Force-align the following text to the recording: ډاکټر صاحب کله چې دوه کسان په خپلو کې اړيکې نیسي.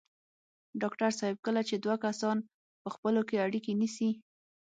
ډاکټر 0.81 1.11
صاحب 1.19 1.37
کله 1.45 1.61
چې 1.69 1.75
دوه 1.83 1.95
کسان 2.05 2.37
په 2.83 2.89
خپلو 2.95 3.21
کې 3.27 3.41
اړيکې 3.45 3.73
نیسي. 3.81 4.09